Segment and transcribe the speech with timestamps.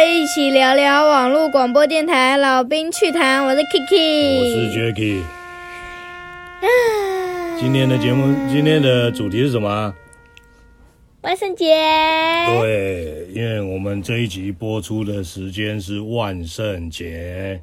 [0.00, 5.22] 到一起聊聊网络广播电台，老兵趣谈，我是 Kiki，我是 Jacky。
[7.60, 9.94] 今天的节目，今天的主题是什么？
[11.20, 11.76] 万圣节。
[12.46, 17.60] 对，因为我们这一集播出的时间是万圣节，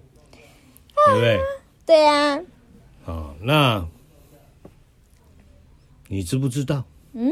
[0.94, 1.40] 啊、对不对？
[1.88, 2.40] 对啊。
[3.04, 3.84] 好，那
[6.08, 6.86] 你知不知道？
[7.14, 7.32] 嗯。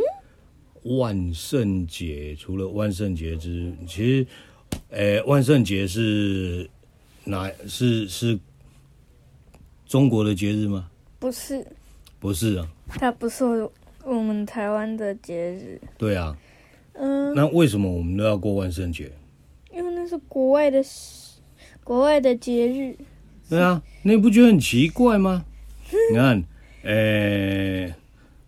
[0.98, 4.28] 万圣节除了万圣节之，其实，
[4.90, 6.70] 诶，万圣节是
[7.24, 7.52] 哪？
[7.68, 8.40] 是是
[9.86, 10.90] 中国的节日吗？
[11.20, 11.66] 不是，
[12.20, 12.68] 不是啊。
[12.88, 13.44] 它不是
[14.04, 15.82] 我们台湾的节日。
[15.98, 16.38] 对啊。
[16.94, 17.34] 嗯。
[17.34, 19.12] 那为什么我们都要过万圣节？
[19.72, 20.84] 因为那是国外的，
[21.84, 22.96] 国外的节日。
[23.50, 25.46] 对啊，那你不觉得很奇怪吗？
[26.12, 26.44] 你看，
[26.84, 27.94] 诶。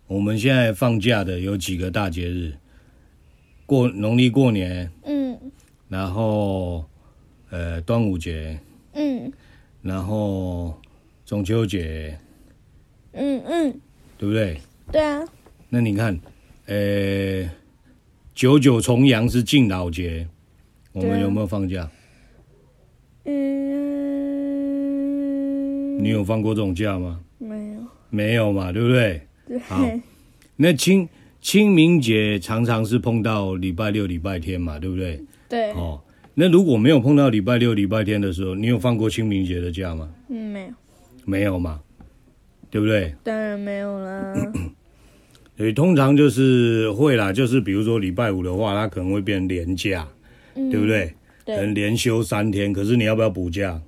[0.06, 2.54] 我们现在放假的有几个大节日，
[3.66, 5.27] 过农历过年，嗯，
[5.88, 6.84] 然后
[7.50, 8.58] 呃端午节，
[8.92, 9.32] 嗯，
[9.82, 10.78] 然后
[11.24, 12.18] 中秋节，
[13.12, 13.80] 嗯嗯，
[14.18, 14.60] 对不对？
[14.92, 15.24] 对啊。
[15.70, 16.18] 那你看，
[16.66, 17.48] 呃，
[18.34, 20.26] 九九重阳是敬老节，
[20.92, 21.90] 我们有没有放假？
[23.24, 23.34] 嗯，
[26.02, 27.20] 你有放过这种假吗？
[27.38, 27.80] 没有，
[28.10, 29.20] 没有嘛，对不对？
[29.66, 29.82] 好，
[30.56, 31.08] 那清
[31.40, 35.22] 清明节常常是碰到礼拜六、礼拜天嘛，对不对？
[35.48, 35.72] 对。
[35.72, 36.00] 哦，
[36.34, 40.08] 那如果没有碰到礼拜六、礼拜天的时候，你有放过清明节的假吗？
[40.28, 40.68] 嗯，没有。
[41.24, 41.80] 没有嘛，
[42.70, 43.14] 对不对？
[43.22, 44.34] 当然没有啦。
[45.58, 50.06] 所以通常就是会啦，就是比如说礼拜五的话，它可能会变成连假，
[50.54, 51.12] 嗯、对不对？
[51.44, 51.56] 对。
[51.56, 53.80] 可能连休三天，可是你要不要补假？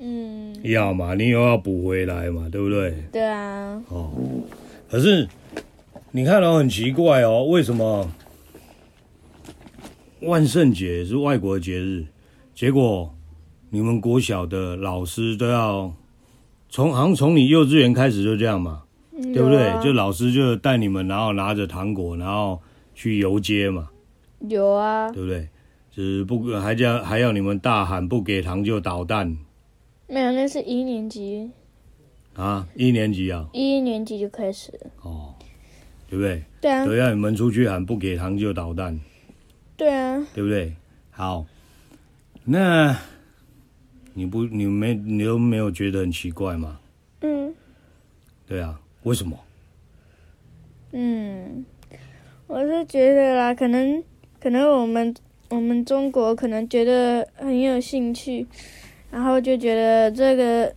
[0.00, 0.54] 嗯。
[0.64, 2.94] 要嘛，你又要补回来嘛，对不对？
[3.12, 3.80] 对啊。
[3.88, 4.10] 哦。
[4.90, 5.28] 可是，
[6.10, 8.10] 你看到很奇怪哦，为什么
[10.20, 12.06] 万圣节是外国的节日，
[12.54, 13.14] 结果
[13.70, 15.92] 你们国小的老师都要
[16.68, 19.72] 从好像从你幼稚园开始就这样嘛，对不对？
[19.82, 22.60] 就老师就带你们，然后拿着糖果，然后
[22.94, 23.88] 去游街嘛。
[24.48, 25.48] 有啊，对不对？
[25.90, 29.36] 就是不还叫还要你们大喊不给糖就捣蛋。
[30.08, 31.50] 没有，那是一年级。
[32.34, 35.34] 啊，一年级啊，一年级就开始哦，
[36.08, 36.42] 对不对？
[36.60, 38.98] 对啊，都要你们出去喊不给糖就捣蛋，
[39.78, 40.74] 对啊，对不对？
[41.10, 41.46] 好，
[42.44, 42.98] 那
[44.14, 46.80] 你不你没你都没有觉得很奇怪吗？
[47.20, 47.54] 嗯，
[48.46, 49.38] 对啊，为什么？
[50.92, 51.64] 嗯，
[52.48, 54.02] 我是觉得啦，可能
[54.40, 55.14] 可能我们
[55.50, 58.46] 我们中国可能觉得很有兴趣，
[59.12, 60.74] 然后就觉得这个。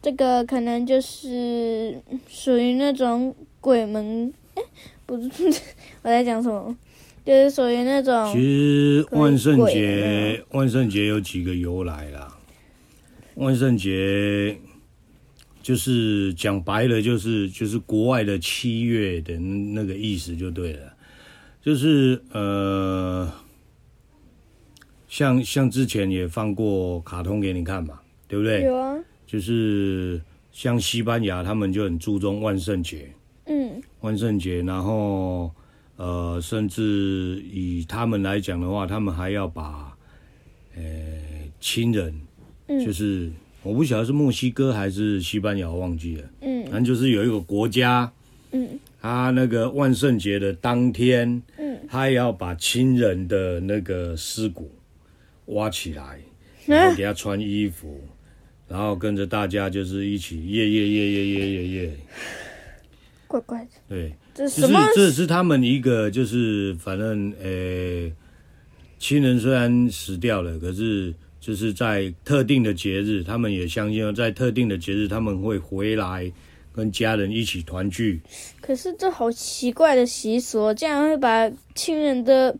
[0.00, 4.62] 这个可能就是属于那种鬼门，哎，
[5.04, 5.44] 不是，
[6.02, 6.74] 我在讲什么？
[7.28, 8.32] 就是属于那种。
[8.32, 12.34] 其实万圣节，万圣节有几个由来啦。
[13.34, 14.56] 万圣节
[15.60, 20.94] 就是讲白了，就是就是国外的七月的那个意思就对了。
[21.60, 23.30] 就是呃，
[25.06, 28.62] 像像之前也放过卡通给你看嘛，对不对？
[28.62, 28.96] 有啊。
[29.26, 30.18] 就是
[30.50, 33.12] 像西班牙，他们就很注重万圣节，
[33.44, 35.52] 嗯，万圣节，然后
[35.98, 39.96] 呃，甚至以他们来讲的话，他们还要把
[40.76, 40.82] 呃
[41.60, 42.14] 亲人，
[42.68, 43.30] 嗯，就是
[43.64, 48.12] 我不晓得是墨西哥还是西班牙，我忘记了，嗯，反正就是有一个国家，
[48.52, 54.70] 嗯，他那个万圣节的当天，嗯，他也要把亲人的那个尸骨
[55.46, 56.20] 挖起来，
[56.64, 58.00] 然后给他穿衣服。
[58.68, 61.96] 然后跟着大家就是一起耶耶耶耶耶耶耶，
[63.26, 63.70] 怪怪的。
[63.88, 64.78] 对，这是什么？
[64.94, 68.08] 这是他们一个就是反正呃，
[68.96, 76.32] 亲人虽然死掉了，可是就是在特定的节日，他们也相信在特定的节日他们会回来
[76.72, 78.20] 跟家人一起团聚。
[78.60, 82.56] 可是这好奇怪的习俗，竟然会把亲人的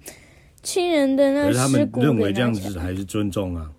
[0.64, 3.70] 亲人的那，可是他们认为这样子还是尊重啊。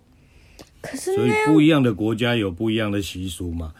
[0.80, 3.74] 可是，所以不一样的国家有不一样的习俗嘛？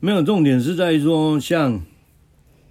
[0.00, 1.80] 没有，重点是在于说，像，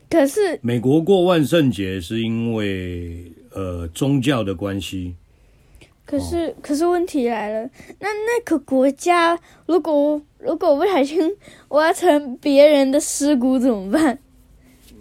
[0.09, 5.15] 可是美国过万圣节是因为呃宗教的关系。
[6.05, 7.69] 可是，哦、可是问题来了，
[7.99, 11.31] 那那个国家如果如果不小心
[11.69, 14.17] 挖成别人的尸骨怎么办？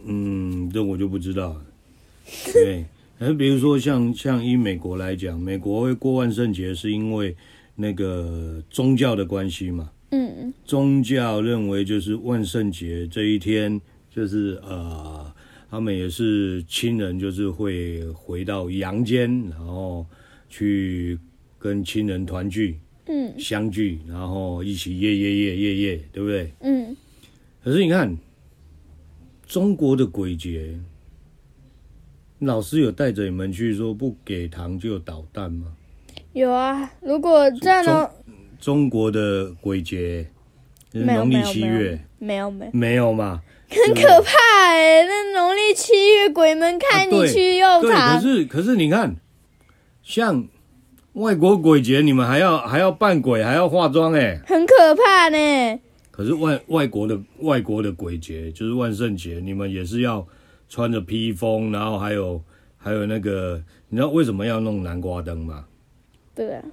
[0.05, 1.63] 嗯，这我就不知道了。
[2.53, 2.85] 对，
[3.19, 7.35] 那比如说像像以美国来讲，美国会过万圣节是因为。
[7.81, 13.81] 那个宗教的关系嘛，嗯，宗教认为就是万圣节这一天，
[14.19, 15.33] 就是呃，
[15.71, 20.05] 他们也是亲人，就是会回到阳间，然后
[20.49, 21.17] 去
[21.57, 26.53] 跟亲人团聚，嗯，相聚，然后一起夜夜夜夜夜，对不对？
[26.63, 26.97] 嗯。
[27.63, 28.19] 可是你看，
[29.47, 30.77] 中国的鬼节，
[32.41, 35.69] 老师有带着你们去说不给糖就捣蛋吗？
[36.33, 38.11] 有啊，如果这样呢？
[38.59, 40.27] 中国的鬼节，
[40.91, 43.41] 就是农历七月，没有没有没有嘛？
[43.71, 44.33] 很可怕
[44.71, 45.05] 哎！
[45.05, 48.17] 那农历七月鬼门开，你去又糖。
[48.17, 49.17] 可是可是你看，
[50.03, 50.49] 像
[51.13, 55.81] 外国鬼节，你们还要还要扮鬼，还要化妆哎，很可怕呢。
[56.11, 60.27] 可是外外国的外国的鬼节就是万圣节，你们也是要
[60.69, 62.43] 穿着披风，然后还有
[62.77, 65.67] 还有那个，你知道为什么要弄南瓜灯吗？
[66.35, 66.65] 对啊，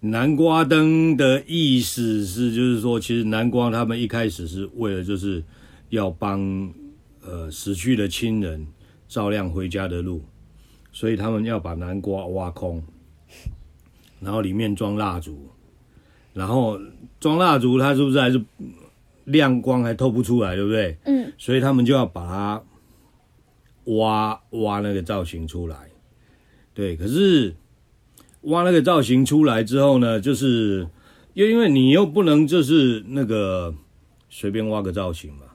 [0.00, 5.42] 南瓜灯的意思是，就是说，其实南瓜他们一开始是为了就是
[5.90, 6.72] 要帮
[7.22, 8.66] 呃死去的亲人
[9.06, 10.22] 照亮回家的路，
[10.92, 12.82] 所以他们要把南瓜挖空，
[14.20, 15.50] 然后里面装蜡烛。
[16.34, 16.78] 然后
[17.18, 18.40] 装蜡烛，它是不是还是
[19.24, 20.96] 亮光还透不出来，对不对？
[21.04, 21.32] 嗯。
[21.36, 22.62] 所以他们就要把它
[23.96, 25.90] 挖挖那个造型出来，
[26.74, 26.94] 对。
[26.96, 27.56] 可是
[28.42, 30.86] 挖那个造型出来之后呢，就是
[31.32, 33.74] 又因为你又不能就是那个
[34.28, 35.46] 随便挖个造型嘛，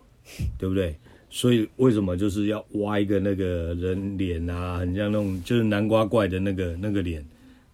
[0.57, 0.95] 对不对？
[1.29, 7.25] 所以为什么就是要挖一个那个人脸啊，很像那种就是南瓜怪的那个那个脸，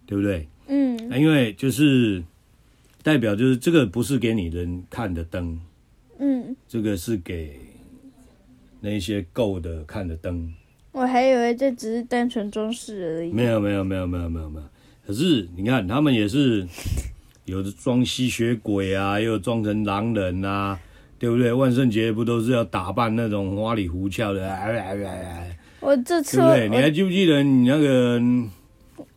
[0.06, 0.46] 对不对？
[0.68, 0.98] 嗯。
[1.18, 2.22] 因为就是。
[3.02, 5.58] 代表就是这个不是给你人看的灯，
[6.18, 7.58] 嗯，这个是给
[8.82, 10.52] 那些够的看的灯。
[10.92, 13.32] 我还以为这只是单纯装饰而已。
[13.32, 14.66] 没有没有没有没有没有没有。
[15.06, 16.68] 可是你看他们也是
[17.46, 20.78] 有的装吸血鬼啊，又装成狼人啊，
[21.20, 21.52] 对不对？
[21.52, 24.52] 万圣节不都是要打扮那种花里胡俏的？
[24.52, 25.58] 哎哎哎哎！
[25.78, 26.68] 我这次对不对？
[26.68, 28.18] 你还记不记得你那个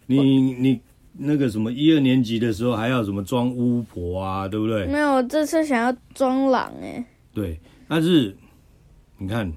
[0.05, 0.79] 你你？
[1.15, 4.88] 那个什么一二年级的时候还要什么装巫婆啊，对不对？
[4.88, 7.05] 没有，我这次想要装狼哎。
[7.31, 8.35] 对，但是
[9.19, 9.53] 你看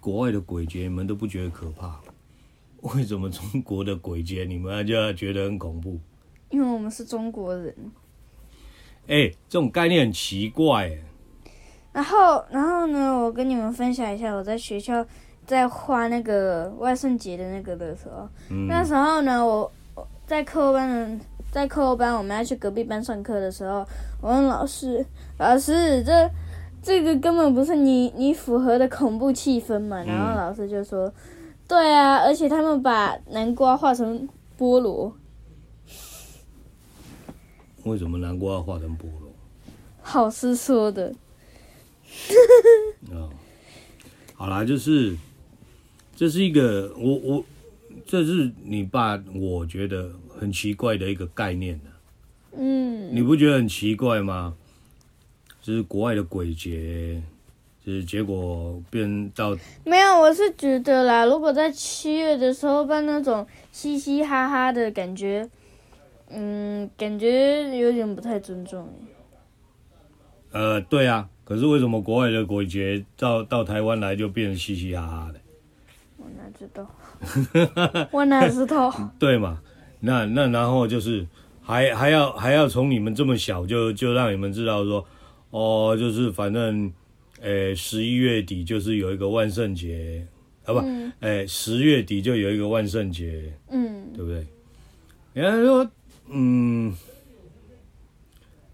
[0.00, 2.00] 国外的鬼节，你们都不觉得可怕，
[2.96, 6.00] 为什么中国的鬼节你们就要觉得很恐怖？
[6.48, 7.74] 因为我们是中国人。
[9.10, 10.90] 哎，这种概念很奇怪。
[11.92, 13.12] 然后，然后呢？
[13.18, 15.04] 我跟你们分享一下我在学校。
[15.46, 19.68] 在画那个万圣节的那个的时候，嗯、那时候呢，我
[20.24, 23.84] 在课后班的，在课后班我们要去隔壁班上课的时候，
[24.20, 25.04] 我问老师
[25.38, 26.30] ：“老师，这
[26.80, 31.12] 这个根本不是你你符合的恐怖气氛嘛？”然后老师就说：“嗯、
[31.66, 35.12] 对啊，而且他们把南瓜画成菠萝。”
[37.84, 39.32] 为什么南瓜要画成菠萝？
[40.14, 41.14] 老师说的。
[43.12, 43.30] 哦，
[44.34, 45.16] 好啦，就是。
[46.16, 47.44] 这是一个我我，
[48.06, 51.96] 这是你爸我觉得很奇怪的一个概念呢、啊。
[52.58, 54.54] 嗯，你不觉得很奇怪吗？
[55.62, 57.22] 就是国外的鬼节，
[57.82, 65.48] 就是结果变到没有，我是觉得啦，如果在七月的时候办那种嘻嘻哈哈的感觉，
[66.30, 68.88] 嗯，感觉有点不太尊重。
[70.52, 75.40] 呃，对啊，可是为什么国外的鬼节到到台湾来就变成嘻嘻哈哈的？
[76.16, 78.92] 我哪知道， 我哪知道？
[79.18, 79.60] 对嘛？
[80.00, 81.26] 那那然后就是
[81.60, 85.06] 还还要还要从你们这么小就就让你们知道说，
[85.50, 86.92] 哦，就是反正，
[87.42, 90.26] 诶，十一月底就是有一个万圣节，
[90.64, 90.78] 啊不，
[91.20, 94.46] 诶、嗯，十月底就有一个万圣节，嗯，对不对？
[95.32, 95.88] 人家说，
[96.30, 96.96] 嗯，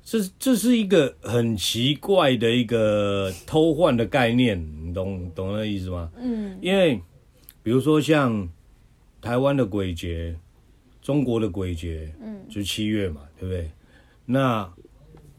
[0.05, 6.11] 这这是一个很奇怪的一个偷换的概念，你懂懂那意思吗？
[6.17, 7.01] 嗯，因为。
[7.63, 8.49] 比如说像
[9.21, 10.37] 台湾的鬼节，
[11.03, 13.69] 中国的鬼节，嗯，就七月嘛，对不对？
[14.25, 14.73] 那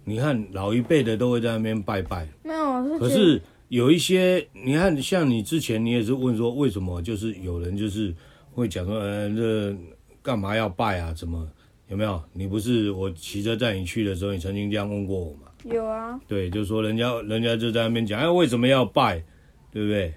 [0.04, 3.00] 你看老一辈的都会在那边拜拜，没有。
[3.00, 8.14] 可是有一些，你看像你之前你也是问说，为什么就是有人就是
[8.52, 9.74] 会讲说，呃，这
[10.22, 11.14] 干嘛要拜啊？
[11.14, 11.50] 怎么
[11.89, 12.22] 有没有？
[12.34, 15.51] 你不是我骑车载你去的时候，你曾经这样问过我吗？
[15.63, 16.20] 有啊。
[16.27, 19.24] 对，就说人家人家就在那边讲，哎，为什么要拜？
[19.72, 20.13] 对不对？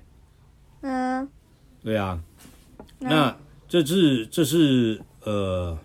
[0.82, 1.28] 嗯。
[1.82, 2.22] 对啊，
[2.98, 3.34] 那
[3.68, 5.78] 这是这是呃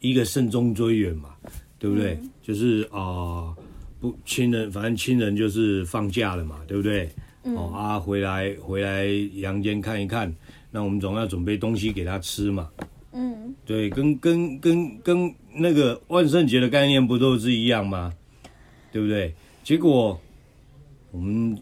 [0.00, 1.34] 一个慎终追远嘛，
[1.78, 2.18] 对不对？
[2.20, 3.56] 嗯、就是啊、呃，
[4.00, 7.08] 不亲人，反正亲人就是放假了嘛，对不对？
[7.44, 9.06] 嗯、哦啊，回来回来
[9.40, 10.34] 阳间看一看，
[10.70, 12.68] 那我们总要准备东西给他吃嘛。
[13.16, 18.12] 嗯，对，跟跟跟跟那个万圣节的概念不都是一样吗？
[18.92, 19.34] 对不对？
[19.64, 20.20] 结果
[21.10, 21.58] 我们。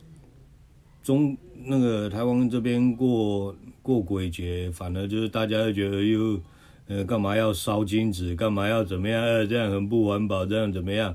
[1.05, 6.41] 中那个台湾这边过过鬼节，反而就是大家觉得又
[6.87, 9.23] 呃干嘛要烧金纸，干嘛要怎么样？
[9.47, 11.15] 这样很不环保，这样怎么样？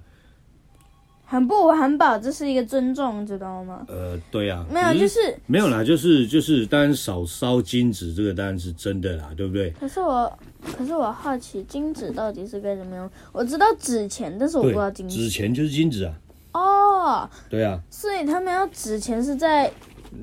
[1.32, 3.86] 很不环保，这是一个尊重，知道吗？
[3.88, 9.70] 呃，对呀、啊，没有，就是没有啦，就是就是，当然少烧金纸，这个当然是真的啦，对不对？
[9.80, 10.40] 可是我，
[10.76, 13.08] 可是我好奇金纸到底是该怎么用？
[13.32, 15.18] 我知道纸钱，但是我不知道金纸。
[15.18, 16.14] 纸钱就是金纸啊。
[16.54, 17.30] 哦。
[17.48, 17.80] 对啊。
[17.92, 19.72] 所以他们要纸钱是在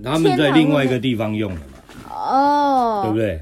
[0.03, 2.11] 他们在另外一个地方用的嘛？
[2.11, 3.03] 哦。
[3.05, 3.41] 对不对？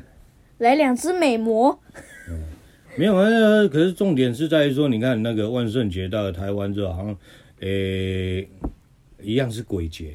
[0.58, 1.80] 来两只美魔。
[2.28, 2.42] 嗯，
[2.98, 3.26] 没有啊，
[3.72, 7.16] 可是重点是在于说，你看那个万圣节到了台湾之后，好像。
[7.60, 8.48] 诶、欸，
[9.22, 10.14] 一样是鬼节，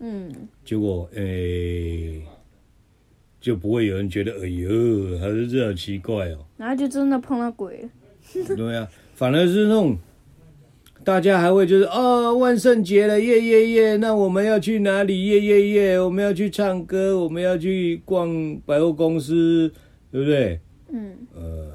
[0.00, 0.32] 嗯，
[0.64, 2.22] 结果诶、欸，
[3.40, 7.88] 就不会有人觉得哎呦，还是这样奇怪哦、喔，然后就真的碰到鬼了。
[8.56, 9.96] 对啊，反而是那种
[11.04, 15.26] 大家还会就是哦，万圣节了，耶耶耶，那我们要去哪里？
[15.26, 19.72] 耶耶耶，我们要去唱歌，我们要去逛百货公司，
[20.10, 20.60] 对不对？
[20.88, 21.72] 嗯，呃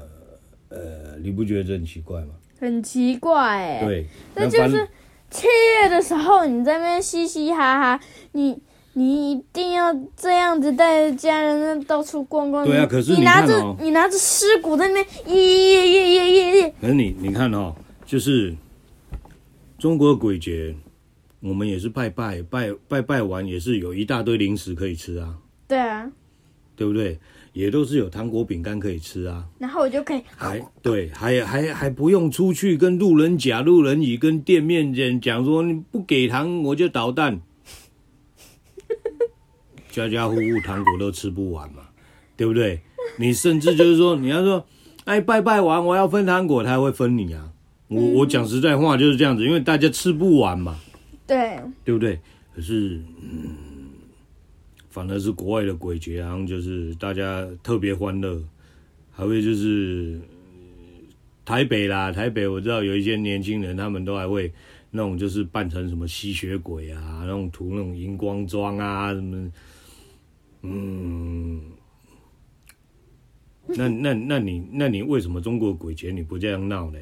[0.68, 2.34] 呃，你不觉得这很奇怪吗？
[2.58, 4.88] 很奇怪哎、欸，对，那就是。
[5.32, 5.46] 七
[5.80, 8.00] 月的时候，你在那边嘻嘻哈哈，
[8.32, 8.56] 你
[8.92, 12.64] 你一定要这样子带着家人那到处逛逛。
[12.64, 16.74] 对啊，可是你拿着你拿着尸骨在那边耶耶耶耶耶耶。
[16.80, 17.74] 可是你你看哦，
[18.04, 18.54] 就是
[19.78, 20.74] 中国鬼节，
[21.40, 25.34] 我们也是拜拜拜拜拜完，也是有一大堆零食可以吃啊。
[25.66, 26.10] 对啊，
[26.76, 27.18] 对不对？
[27.52, 37.40] 也都是有糖果饼干可以吃啊，然后我就可以还对，还还还不用出去跟路人甲、路人乙跟店面人讲说，你不给糖我就捣蛋，
[39.92, 41.82] 家家户户糖果都吃不完嘛，
[42.36, 42.80] 对不对？
[43.18, 44.64] 你甚至就是说你要说，
[45.04, 47.50] 哎，拜拜完我要分糖果，他还会分你啊。
[47.88, 50.78] 我我讲实在话就是这样子，因为大家吃不完嘛，
[51.26, 52.18] 对，对不对？
[52.56, 53.61] 可是嗯。
[54.92, 58.38] 反而是国外的鬼节，好像就是大家特别欢乐，
[59.10, 60.20] 还会就是
[61.46, 64.52] 台北啦，台北我知道有一些年轻人，他们都还会
[64.90, 69.50] 那种就是扮成什么吸血鬼啊，那种涂那种荧光妆啊什么，
[70.60, 71.62] 嗯，
[73.68, 76.98] 那那那你那你为什么中国鬼节你不这样闹呢？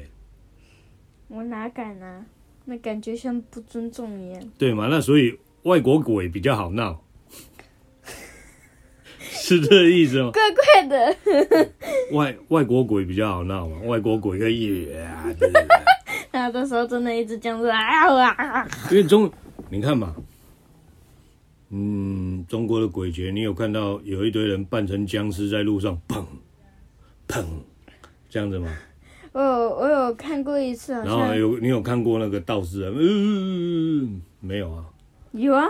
[1.27, 2.25] 我哪敢啊？
[2.63, 4.41] 那感觉像不尊重一样。
[4.57, 4.87] 对嘛？
[4.87, 7.03] 那所以外国鬼比较好闹。
[9.43, 10.31] 是这个意思吗？
[10.31, 11.17] 怪怪的。
[12.15, 15.25] 外外国鬼比较好闹嘛，外国鬼可以啊。
[16.31, 17.77] 那这时候真的一直这样子啊
[18.33, 18.67] 啊！
[18.89, 19.29] 因为中，
[19.69, 20.15] 你看嘛，
[21.71, 26.23] 嗯，中国的鬼节，你有看到有一堆人扮成僵尸在路上砰
[27.27, 27.43] 砰
[28.29, 28.71] 这样子吗？
[29.33, 32.91] 我有我有看过一次，然后有你有看过那个道士啊？
[32.95, 34.85] 嗯，没有啊。
[35.31, 35.65] 有啊。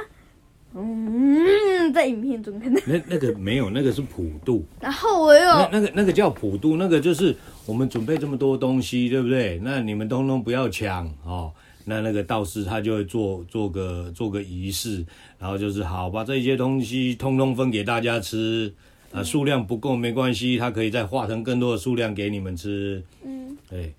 [0.74, 4.66] 嗯，在影片中看到那那个没有，那个是普渡。
[4.80, 7.36] 然后我有那那个那个叫普渡，那个就是
[7.66, 9.60] 我们准备这么多东西，对不对？
[9.62, 11.52] 那你们通通不要抢哦。
[11.84, 15.06] 那那个道士他就会做做个做个仪式，
[15.38, 18.74] 然后就是好把这些东西通通分给大家吃
[19.12, 23.04] 啊，数量不够没关系，他可以再化成更多的数量给你们吃。
[23.26, 23.94] 嗯，对，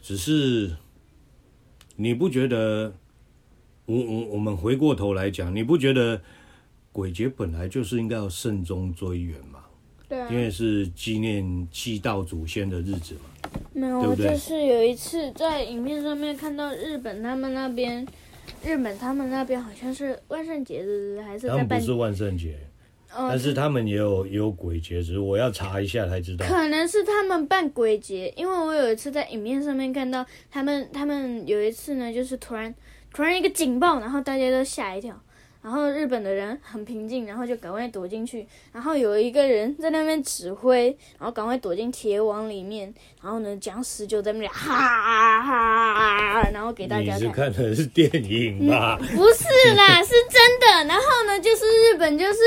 [0.00, 0.70] 只是
[1.96, 2.94] 你不觉得？
[3.86, 6.20] 我我我们回过头来讲，你不觉得
[6.90, 9.60] 鬼节本来就是应该要慎终追远吗？
[10.08, 13.50] 对啊，因为是纪念祭道祖先的日子嘛。
[13.72, 18.04] 没有，我就是有一次在影片上面看到日本他们那边，
[18.64, 22.58] 日本他们那边好像是万圣节日还是不是万圣节，
[23.12, 26.44] 哦，但是他们也有也有鬼节，只是我要查一下才知道。
[26.44, 32.74] 可能是他们办鬼节，因为我有一次在影片上面看到他们，他们有一次呢，就是突然。
[33.16, 35.18] 突然一个警报，然后大家都吓一跳，
[35.62, 42.92] 然后日本的人很平静，然后就赶快躲进去，然后有一个人在那边指挥，然后赶快躲进铁网里面，
[43.22, 47.16] 然后呢，僵尸就在那里哈哈，然后给大家看。
[47.16, 48.98] 你是看的是电影吧？
[49.00, 49.44] 嗯，不是
[49.74, 50.84] 啦，是真的。
[50.86, 52.38] 然后呢，就是日本就是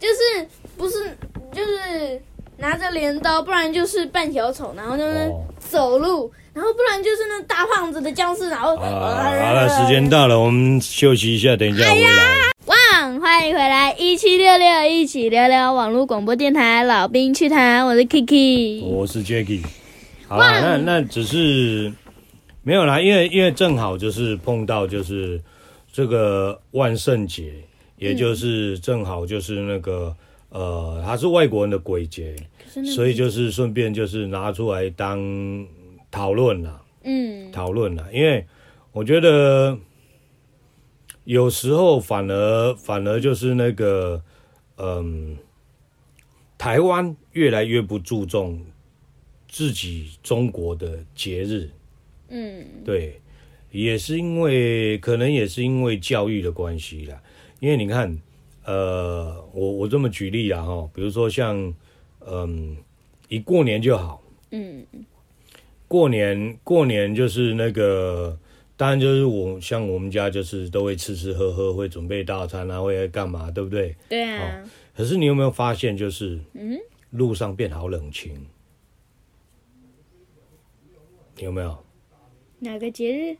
[0.00, 0.48] 就是
[0.78, 1.14] 不是
[1.52, 2.18] 就是
[2.58, 6.26] 拿着镰刀，不然就是扮小丑，然后那边走路。
[6.26, 12.34] 哦然后不然就是那大胖子的僵尸，然后好了，时间到了，我们休息一下，等一下回来。
[12.66, 19.62] 旺、哎，欢迎回来，一七六六一起聊聊网络广播电台，老兵趣谈，我是 Kiki，我是 Jacky。
[20.26, 21.92] 好了，那那只是
[22.64, 25.40] 没有啦，因为因为正好就是碰到就是
[25.92, 27.52] 这个万圣节，
[27.98, 30.16] 也就是正好就是那个、嗯、
[30.50, 32.36] 呃，它是外国人的鬼节，
[32.94, 35.66] 所以就是顺便就是拿出来当。
[36.10, 38.46] 讨论了，嗯，讨论了，因为
[38.92, 39.78] 我觉得
[41.24, 44.22] 有时候反而反而就是那个，
[44.78, 45.36] 嗯，
[46.56, 48.64] 台湾越来越不注重
[49.46, 51.70] 自己中国的节日，
[52.28, 53.20] 嗯，对，
[53.70, 57.20] 也是因为可能也是因为教育的关系啦。
[57.60, 58.18] 因为你看，
[58.68, 61.74] 呃，我我这么举例啊，哈，比如说像，
[62.20, 62.76] 嗯，
[63.28, 64.86] 一过年就好，嗯，
[65.88, 68.38] 过年过年就是那个。
[68.76, 73.96] 当然，就是我像我们家，就是都会吃吃喝喝，会准备大餐啊，会干嘛，对不对？
[74.08, 74.62] 对啊。
[74.62, 76.78] 哦，可是你有没有发现，就是嗯，
[77.10, 78.46] 路上变好冷清，
[81.38, 81.76] 有没有？
[82.60, 83.36] 哪个节日？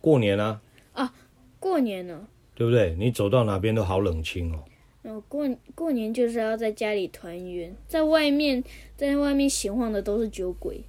[0.00, 0.62] 过年啊。
[0.94, 1.12] 啊，
[1.60, 2.26] 过年呢？
[2.54, 2.94] 对不对？
[2.98, 4.64] 你走到哪边都好冷清哦。
[5.02, 8.62] 哦，过过年就是要在家里团圆，在外面
[8.96, 10.80] 在外面闲晃的都是酒鬼。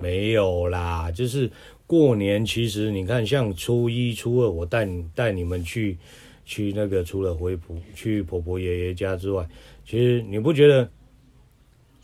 [0.00, 1.50] 没有啦，就是。
[1.90, 5.98] 过年其实你看，像初一、初二，我带你带你们去
[6.44, 9.44] 去那个，除了回婆去婆婆爷爷家之外，
[9.84, 10.88] 其实你不觉得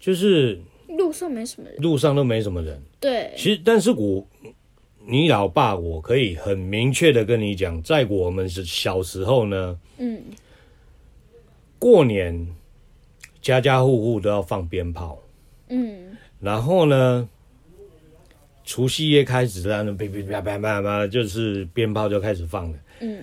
[0.01, 0.59] 就是
[0.89, 2.83] 路上没什么人，路上都没什么人。
[2.99, 4.27] 对，其实但是我
[5.07, 10.21] 你老爸，我可以很明确的跟你讲，在我们是小时候呢，嗯，
[11.79, 12.47] 过年
[13.41, 15.19] 家家户户都要放鞭炮，
[15.69, 17.29] 嗯，然后呢。
[18.69, 22.79] 除夕夜开始，在那噼噼啪啪啪啪，就是鞭炮就开始放了。
[22.99, 23.23] 嗯，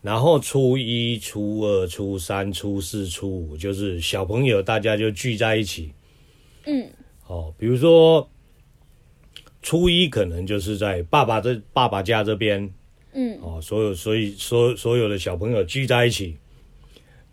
[0.00, 5.90] 然后初一、初二、初三、初四、初五，就是小朋友大家就聚在一起。
[6.66, 6.88] 嗯，
[7.26, 8.30] 哦，比如说
[9.64, 12.70] 初一可能就是在爸爸这爸爸家这边。
[13.14, 16.36] 嗯，哦，所有所以所所有的小朋友聚在一起，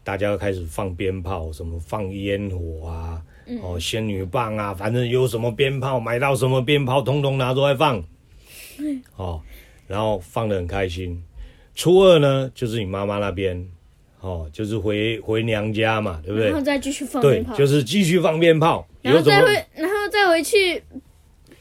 [0.02, 3.22] 大家要开始放鞭炮，什么放烟火啊。
[3.62, 8.02] 哦，仙女棒啊，反正有什么鞭炮，买到什么鞭炮，通通拿出来放。
[9.18, 9.42] 哦，
[9.88, 11.22] 然后放的很开心。
[11.76, 13.68] 初二呢，就是你妈妈那边，
[14.22, 16.48] 哦，就是回回娘家嘛，对不对？
[16.48, 17.58] 然后再继续放鞭炮。
[17.58, 18.88] 对，就是继续放鞭炮。
[19.02, 20.82] 然后再回，然后再回去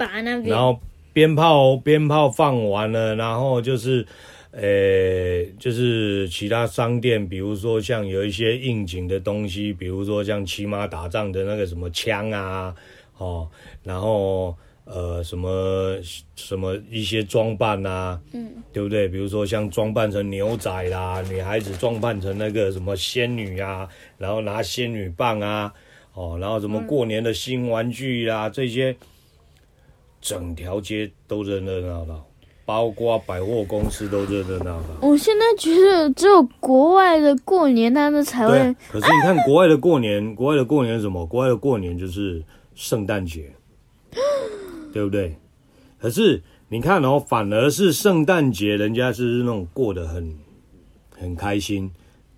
[0.00, 0.48] 把那边。
[0.48, 0.80] 然后
[1.12, 4.06] 鞭炮鞭炮放完了，然后就是。
[4.52, 12.74] 呃、欸，就是其他商店，比如说像有一些应景的东西，比如说像骑马打仗的那个什么枪啊，
[13.18, 13.48] 哦，
[13.84, 14.52] 然后
[14.86, 15.96] 呃什么
[16.34, 19.06] 什么一些装扮啊，嗯，对不对？
[19.06, 25.72] 比如说像装扮成牛仔啦，女孩子装扮成那个什么仙女啊，然后拿仙女棒啊，
[26.12, 28.96] 哦，然后什么过年的新玩具啊，嗯、这些，
[30.20, 32.24] 整条街都热热闹闹。
[32.66, 34.86] 包括百货公司都热热闹闹。
[35.02, 38.52] 我现在觉得只有国外的过年，他们才会。
[38.52, 41.26] 对，可是你看国外的过年， 国外的过年是什么？
[41.26, 42.40] 国外的过年就是
[42.76, 43.50] 圣诞节，
[44.92, 45.34] 对不对？
[45.98, 50.32] 可是你看哦，反而是圣诞节，人家是那种过得很
[51.18, 51.90] 很开心，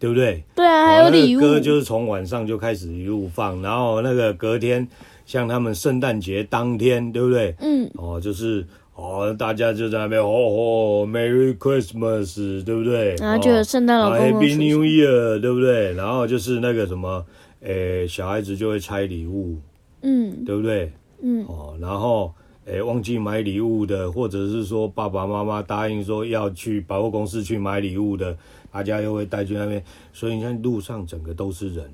[0.02, 0.42] 对不对？
[0.56, 1.40] 对啊，还有礼物。
[1.40, 4.88] 歌就是从晚上就开始一路放，然后那个隔天，
[5.24, 7.54] 像他们圣诞节当天，对不对？
[7.60, 7.88] 嗯。
[7.94, 8.66] 哦，就是。
[8.94, 13.14] 哦，大家就在那边哦哦，Merry Christmas，对不对？
[13.16, 15.94] 然后就有圣诞老公公，Happy New Year，对不对？
[15.94, 17.24] 然后就是那个什么，
[17.62, 19.56] 诶，小孩子就会拆礼物，
[20.02, 20.92] 嗯，对不对？
[21.22, 22.34] 嗯，哦，然后
[22.66, 28.36] 诶，忘记买礼物的，或者是说爸爸妈妈答应说要去百货公司去买礼物的，
[28.72, 31.90] 大家又会带去那边，所以你看路上整个都是人，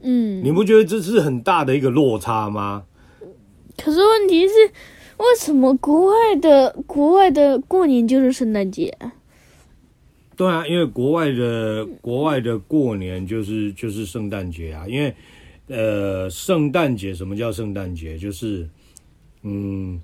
[0.00, 2.84] 嗯，你不觉得这是很大的一个落差吗？
[3.76, 4.54] 可是问题是。
[5.20, 8.96] 为什么国外的国外的过年就是圣诞节？
[10.34, 15.14] 对啊，因为国外的国外的过年就是就是圣诞节啊，因为
[15.66, 18.16] 呃，圣诞节什么叫圣诞节？
[18.16, 18.66] 就是
[19.42, 20.00] 嗯，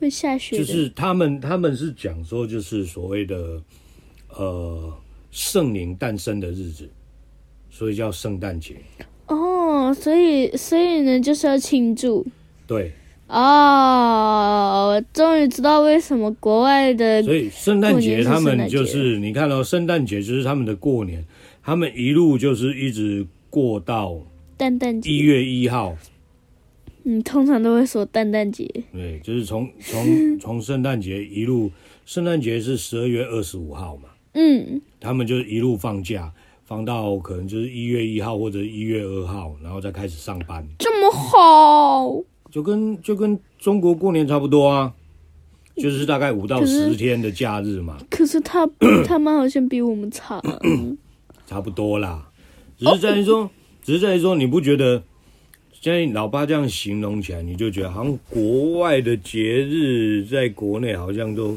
[0.00, 3.62] 会下雪，就是他们他们是讲说就是所谓的
[4.30, 4.92] 呃
[5.30, 6.88] 圣灵诞生的日子，
[7.70, 8.76] 所以叫圣诞节。
[9.26, 12.26] 哦，所以所以呢就是要庆祝。
[12.66, 12.92] 对。
[13.28, 21.24] 哦，我终于知道为什么国外的所以圣诞节他们就是你看到圣诞节就是他们的过年，
[21.62, 24.20] 他们一路就是一直过到
[24.58, 25.96] 圣诞节一月一号。
[27.04, 28.68] 你，通常都会说蛋蛋节。
[28.92, 31.70] 对，就是从从从圣诞节一路，
[32.04, 34.09] 圣诞节是十二月二十五号嘛。
[34.34, 36.32] 嗯，他们就是一路放假，
[36.64, 40.66] 放到可能就是一月一号或者一月二号，然后再开始上班。
[40.78, 42.22] 这么好。
[42.50, 44.92] 就跟就跟中国过年差不多啊，
[45.76, 47.98] 就是大概五到十天的假日嘛。
[48.10, 48.68] 可是他
[49.06, 50.42] 他们好像比我们差，
[51.46, 52.28] 差不多啦。
[52.76, 53.50] 只是在于说，哦、
[53.82, 55.02] 只是在于说，你不觉得
[55.72, 61.56] 现在老爸这样形容起来，你就觉得好像国外的节日在国内好像都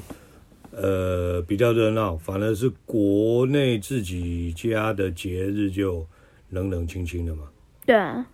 [0.76, 6.06] 呃比较热闹，反而是国内自己家的节日就
[6.50, 7.44] 冷冷清清的嘛。
[7.86, 8.26] 对啊，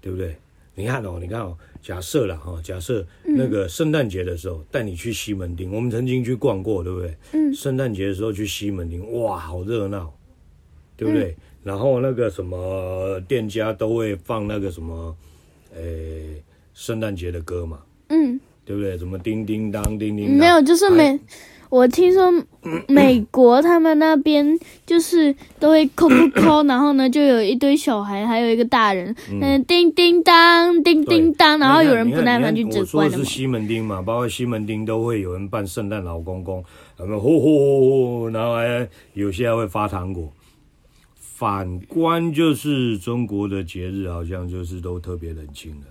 [0.00, 0.36] 对不对？
[0.74, 7.14] 你看哦，你看哦，假设了哈，假设那个圣诞节的时候带你去西门町，我们曾经去逛过，对不对？
[7.32, 7.52] 嗯。
[7.52, 10.12] 圣诞节的时候去西门町，哇，好热闹，
[10.96, 11.36] 对不对？
[11.62, 15.14] 然后那个什么店家都会放那个什么，
[15.74, 15.82] 呃，
[16.72, 17.80] 圣诞节的歌嘛。
[18.08, 18.40] 嗯。
[18.64, 18.96] 对不对？
[18.96, 20.36] 什么叮叮当，叮叮当。
[20.38, 21.18] 没有，就是美。
[21.70, 22.30] 我听说
[22.88, 32.80] 美国他们那边就是都会扣扣扣， 然后呢就有一堆小孩，还有一个大人，嗯，叮叮当，叮叮当，然后有人不耐烦去指挥。
[32.80, 36.62] 我说的是西门町嘛，包括西门町都会有人扮圣诞老公公，
[36.98, 40.30] 然后呼呼呼呼，然后还有些还会发糖果。
[41.14, 45.86] 反观就是中国的节日，好像就是都特别冷清的。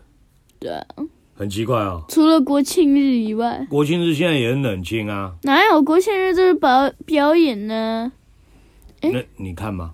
[0.60, 0.72] 对。
[1.39, 2.06] 很奇怪啊、哦！
[2.10, 5.38] 除了国庆日以外，国庆日现在也很冷清啊。
[5.43, 8.12] 哪有国庆日就是表表演呢？
[9.02, 9.93] 那你看吗？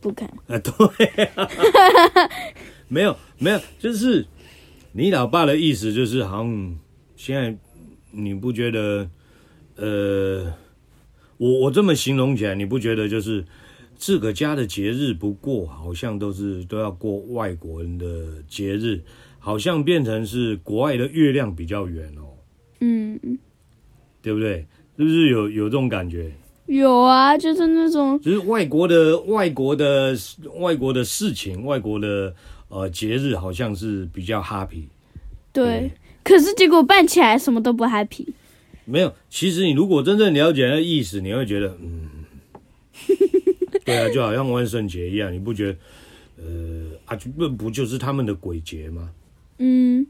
[0.00, 0.28] 不看。
[0.48, 1.48] 啊，对啊，
[2.90, 4.26] 没有没有，就是
[4.90, 6.76] 你老爸的意思，就是好像
[7.14, 7.56] 现在
[8.10, 9.08] 你不觉得？
[9.76, 10.52] 呃，
[11.36, 13.44] 我我这么形容起来，你不觉得就是
[13.96, 19.00] 自个家的节日不过，好像都是都要过外国人的节日。
[19.44, 22.32] 好像变成是国外的月亮比较圆哦，
[22.80, 23.20] 嗯，
[24.22, 24.66] 对不对？
[24.96, 26.32] 是不是有有这种感觉？
[26.64, 30.16] 有啊，就是那种，就是外国的外国的
[30.60, 32.34] 外国的事情，外国的
[32.68, 34.84] 呃节日，好像是比较 happy。
[35.52, 35.90] 对，对，
[36.24, 38.26] 可是结果办起来什么都不 happy。
[38.86, 42.08] 没有，其实你如果真正了解那意思，你会觉得，嗯，
[43.84, 45.78] 对啊，就好像万圣节一样，你不觉得？
[46.38, 49.10] 呃，啊，不不就是他们的鬼节吗？
[49.58, 50.06] 嗯，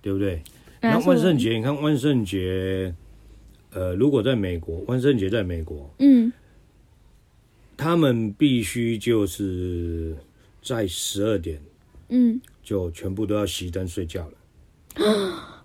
[0.00, 0.42] 对不对？
[0.80, 2.94] 那万圣节，你看万圣节，
[3.72, 6.32] 呃，如果在美国，万圣节在美国，嗯，
[7.76, 10.16] 他们必须就是
[10.62, 11.60] 在十二点，
[12.10, 15.64] 嗯，就全部都要熄灯睡觉了，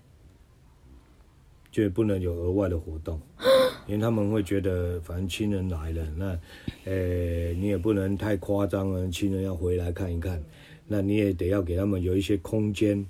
[1.70, 3.20] 就不能有额外的活动，
[3.86, 6.38] 因为他们会觉得，反正亲人来了，那，
[6.84, 10.42] 呃，你也不能太夸张了，亲人要回来看一看，
[10.88, 13.06] 那你也得要给他们有一些空间。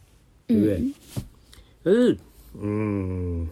[0.46, 0.82] 对不对？
[1.84, 2.16] 可是，
[2.60, 3.48] 嗯，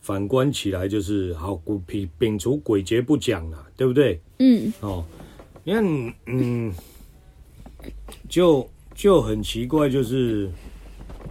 [0.00, 4.20] 反观起来就是好，摒摒除鬼节不讲了，对不对？
[4.38, 4.72] 嗯。
[4.80, 5.04] 哦，
[5.62, 6.72] 你看，嗯，
[8.28, 10.50] 就就很奇怪，就是，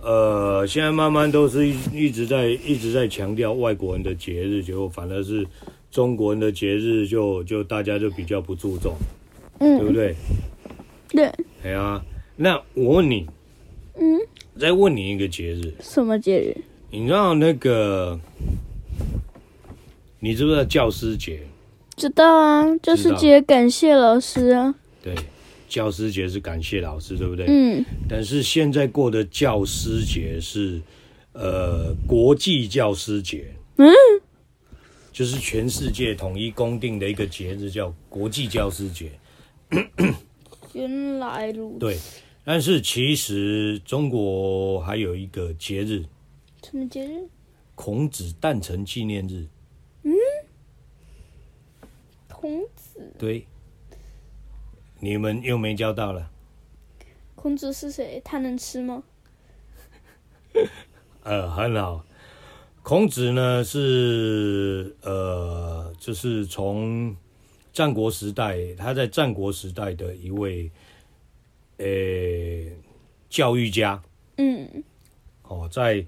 [0.02, 5.46] 呃，现在慢慢都是一一直在一直在强调外国人的节日，结果反而是
[5.90, 8.96] 中国人的节日就就大家就比较不注重，
[9.60, 10.16] 嗯，对不对？
[11.10, 11.26] 对。
[11.64, 12.02] 哎呀，
[12.38, 13.28] 那我问你。
[14.02, 14.20] 嗯，
[14.60, 16.58] 再问你一个节日，什么节日？
[16.90, 18.20] 你知道那个，
[20.20, 21.40] 你知不知道教师节？
[21.96, 24.74] 知道啊，教师节感谢老师啊。
[25.04, 25.14] 对，
[25.70, 27.46] 教师节是感谢老师，对不对？
[27.48, 27.86] 嗯。
[28.10, 30.82] 但是现在过的教师节是
[31.34, 33.94] 呃国际教师节，嗯，
[35.12, 39.12] 就是全世界统一公定的一个节日，叫国际教师节。
[40.74, 41.80] 原来如此。
[41.80, 41.98] 对。
[42.44, 46.04] 但是其实中国还有一个节日，
[46.64, 47.28] 什么节日？
[47.76, 49.48] 孔子诞辰纪念日。
[50.02, 50.12] 嗯，
[52.28, 53.14] 孔子。
[53.20, 53.46] 对，
[55.00, 56.32] 你们又没教到了。
[57.36, 58.20] 孔子是谁？
[58.26, 59.04] 他能吃吗？
[61.22, 62.04] 呃，很好。
[62.82, 67.16] 孔子呢是呃，就是从
[67.72, 70.72] 战国时代，他在战国时代的一位。
[71.82, 72.72] 呃、欸，
[73.28, 74.00] 教育家，
[74.38, 74.84] 嗯，
[75.42, 76.06] 哦，在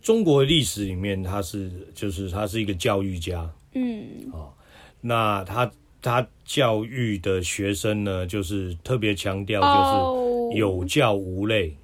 [0.00, 4.52] 中国的历史里面，他是就是他是一个教育家，嗯，哦，
[5.00, 5.68] 那他
[6.00, 11.76] 他教育的学生呢，就是特别强调就是有教无类，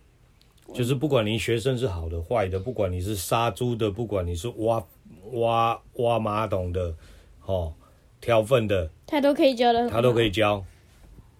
[0.66, 4.86] 哦，就是不管你学生是好的坏的，不管你是杀猪的，不管你是挖
[5.32, 6.94] 挖挖马桶的，
[7.44, 7.74] 哦，
[8.20, 10.64] 挑粪的，他都可以教的，他都可以教。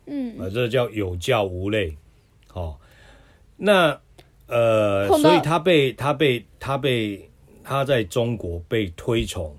[0.09, 1.97] 嗯，啊，这叫有教无类，
[2.55, 2.77] 哦，
[3.57, 4.01] 那
[4.47, 7.29] 呃，所以他被他被他被
[7.63, 9.55] 他在中国被推崇，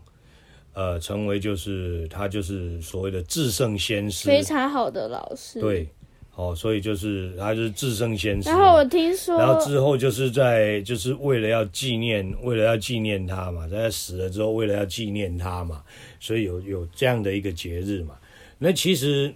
[0.74, 5.88] 呃，成为就是他就是所谓的至圣先师，非常好的老师，对，
[6.34, 8.50] 哦，所以就是他就是至圣先师。
[8.50, 15.84] 然后我听说，然后之后就是在就是为了要纪念，为了要纪念他嘛，在他死了之后，为了要纪念他嘛，
[16.20, 18.16] 所以有有这样的一个节日嘛。
[18.58, 19.32] 那其实。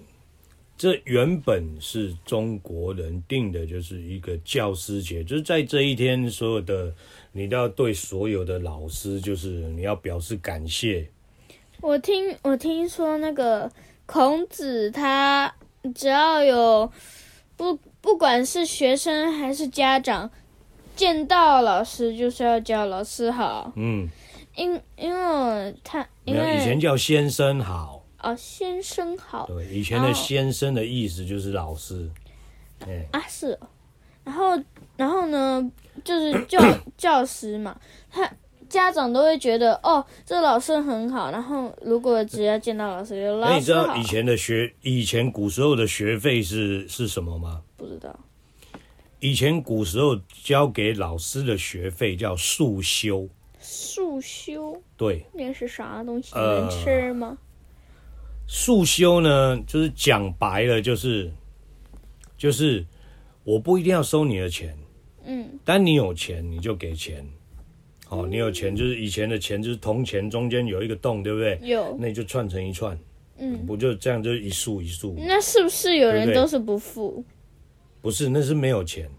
[0.83, 6.93] 这原本是中国人定的，就是一个教师节，就是在这一天，所有的
[7.31, 11.07] 你都要对所有的老师，就是你要表示感谢。
[11.79, 13.71] 我听我听说那个
[14.05, 15.55] 孔子，他
[15.95, 16.91] 只要有
[17.55, 20.29] 不不管是学生还是家长，
[20.97, 23.71] 见到老师就是要叫老师好。
[23.77, 24.09] 嗯。
[24.57, 29.45] 因因为他因为以前叫先生好哦，先生好。
[29.45, 32.09] 对，以前的先生的意思就是老师。
[32.79, 33.67] 对啊，是哦。
[34.23, 34.57] 然后
[34.95, 35.71] 然后呢，
[36.03, 36.59] 就是教
[36.97, 38.29] 教师嘛，他
[38.69, 41.29] 家长都会觉得哦，这老师很好。
[41.29, 43.49] 然后如果只要见到老师，就老师好。
[43.51, 47.61] 那你知道以前的学，以前古时候的学费是是什么吗？
[47.75, 48.17] 不知道。
[49.19, 53.27] 以前古时候交给老师的学费叫束修。
[53.65, 56.35] 束修，对，那是啥东西？
[56.35, 57.37] 能吃吗？
[58.47, 61.31] 束修呢，就是讲白了，就是
[62.37, 62.85] 就是
[63.43, 64.77] 我不一定要收你的钱，
[65.25, 67.25] 嗯，但你有钱你就给钱，
[68.09, 71.59] 哦，你有钱就是以前的钱就是铜钱中间有一个洞，对不对？
[71.63, 72.97] 有，那你就串成一串，
[73.37, 75.15] 嗯，不就这样就一束一束？
[75.17, 77.23] 那是不是有人都是不付？
[78.01, 79.09] 不是，那是没有钱。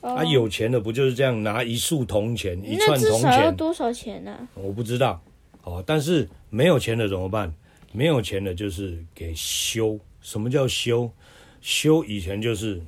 [0.00, 3.22] 啊，有钱的不就是这样拿一束铜钱，一串铜钱？
[3.22, 4.30] 那至少要多少钱呢？
[4.30, 4.48] 啊？
[4.54, 5.20] 我不知道。
[5.64, 7.52] 哦，但是没有钱的怎么办？
[7.92, 9.98] 没有钱的就是给修。
[10.20, 11.10] 什么叫修？
[11.60, 12.80] 修以前就是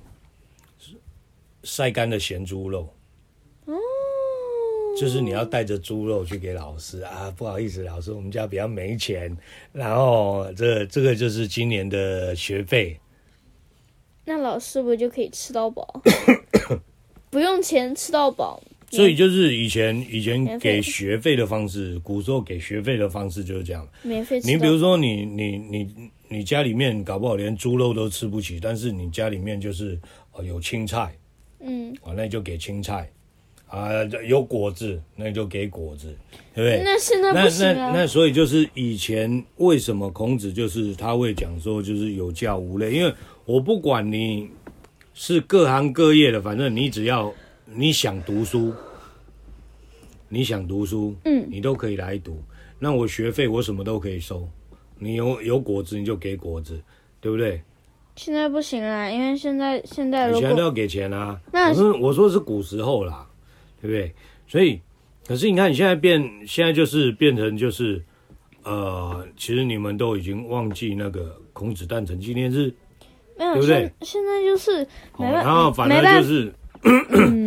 [1.65, 2.89] 晒干的咸猪肉。
[3.65, 3.75] 哦。
[4.99, 9.35] 就是你要带着猪肉去给老师啊，不好意思，老师，我们家比较没钱。
[9.73, 12.99] 然后这这个就是今年的学费。
[14.25, 16.03] 那老师不就可以吃到饱？
[17.31, 23.87] 不用钱吃到饱，所以就是以前以前给学费的方式，古时候给学费的方式就是这样。
[24.03, 24.41] 免费。
[24.45, 29.99] 你比如说你你你你家里面搞不好连猪肉都吃不起，但是你家里面就是
[30.45, 31.17] 有青菜，
[31.61, 33.11] 嗯，啊，那就给青菜，
[33.67, 33.89] 啊，
[34.29, 36.15] 有果子，那就给果子，
[36.55, 36.83] 对不对？
[36.85, 37.73] 那现在不行啊。
[37.73, 44.49] 那那那所以就是以前为什么孔子就是他会讲说就是有教无类，因为我不管你。
[45.13, 47.31] 是各行各业的，反正你只要
[47.73, 48.73] 你想读书，
[50.29, 52.37] 你想读书，嗯，你都可以来读。
[52.79, 54.49] 那我学费我什么都可以收，
[54.99, 56.81] 你有有果子你就给果子，
[57.21, 57.63] 对不对？
[58.17, 61.41] 现在不行啦，因为现在现在以前都要给钱啊。
[61.53, 63.27] 那我说我说是古时候啦，
[63.81, 64.13] 对不对？
[64.49, 64.81] 所以，
[65.27, 68.03] 可是你看你现在变，现在就是变成就是，
[68.65, 72.73] 呃，其实你们都已经忘记那个孔子诞辰纪念日。
[73.39, 73.93] 没有对不对？
[74.03, 76.53] 现在就是没办法，然后反正就是，
[76.83, 77.40] 嗯，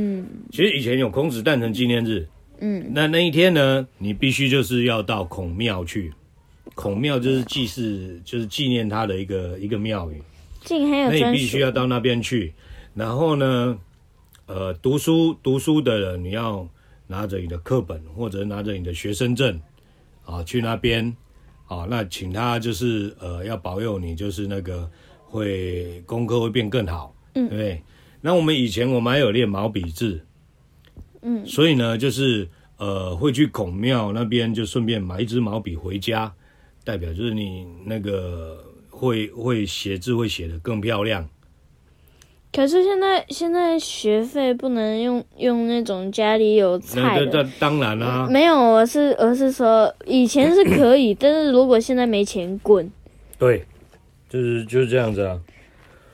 [0.53, 2.27] 其实以前有孔子诞辰纪念日，
[2.59, 6.13] 嗯，那那一天呢，你必须就是要到孔庙去，
[6.75, 10.21] 孔庙就是祭祀，就是纪念他的一个一个庙宇，
[10.63, 12.53] 进还有，那你必须要到那边去，
[12.93, 13.79] 然后呢，
[14.45, 16.69] 呃，读书读书的人，你要
[17.07, 19.59] 拿着你的课本或者拿着你的学生证，
[20.23, 21.17] 啊，去那边，
[21.65, 24.87] 啊，那请他就是呃，要保佑你，就是那个。
[25.25, 27.81] 会功课会变更好，嗯，对不对？
[28.21, 30.23] 那我们以前我们还有练毛笔字，
[31.23, 36.31] 嗯，所以呢，就是呃，会去孔庙那边，就顺便买一支毛笔回家，
[36.83, 41.27] 代表就是你那个会会写字会写得更漂亮。
[42.51, 52.91] 可是现在现在学费不能用用那种家里有菜的，当然啦、啊，没有，我是我是说以前是可以，但是如果现在没钱滚，
[53.39, 53.65] 对。
[54.29, 55.39] 就是就是这样子啊，